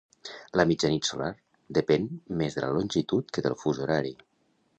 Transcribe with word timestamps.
La 0.59 0.63
mitjanit 0.69 1.09
solar 1.09 1.27
depén 1.79 2.07
més 2.41 2.57
de 2.59 2.65
la 2.65 2.71
longitud 2.79 3.31
que 3.39 3.45
del 3.49 3.59
fus 3.67 3.83
horari. 3.87 4.17